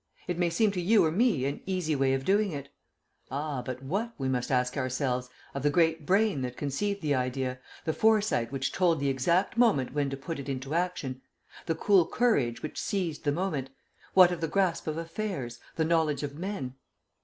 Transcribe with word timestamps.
It 0.25 0.39
may 0.39 0.49
seem 0.49 0.71
to 0.71 0.81
you 0.81 1.05
or 1.05 1.11
me 1.11 1.45
an 1.45 1.61
easy 1.67 1.95
way 1.95 2.15
of 2.15 2.25
doing 2.25 2.53
it. 2.53 2.69
Ah, 3.29 3.61
but 3.61 3.83
what, 3.83 4.15
we 4.17 4.27
must 4.27 4.49
ask 4.51 4.75
ourselves, 4.75 5.29
of 5.53 5.61
the 5.61 5.69
great 5.69 6.07
brain 6.07 6.41
that 6.41 6.57
conceived 6.57 7.03
the 7.03 7.13
idea, 7.13 7.59
the 7.85 7.93
foresight 7.93 8.51
which 8.51 8.71
told 8.71 8.99
the 8.99 9.09
exact 9.09 9.57
moment 9.57 9.93
when 9.93 10.09
to 10.09 10.17
put 10.17 10.39
it 10.39 10.49
into 10.49 10.73
action, 10.73 11.21
the 11.67 11.75
cool 11.75 12.07
courage 12.07 12.63
which 12.63 12.81
seized 12.81 13.25
the 13.25 13.31
moment 13.31 13.69
what 14.15 14.31
of 14.31 14.41
the 14.41 14.47
grasp 14.47 14.87
of 14.87 14.97
affairs, 14.97 15.59
the 15.75 15.85
knowledge 15.85 16.23
of 16.23 16.33
men? 16.33 16.73